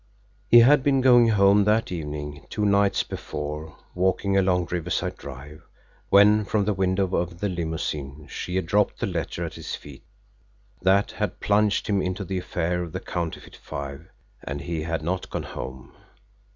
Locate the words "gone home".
15.29-15.93